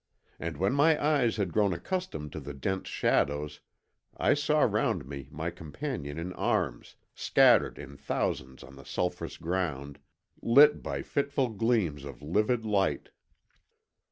[0.39, 3.59] And when my eyes had grown accustomed to the dense shadows
[4.17, 9.99] I saw round me my companions in arms, scattered in thousands on the sulphurous ground,
[10.41, 13.09] lit by fitful gleams of livid light.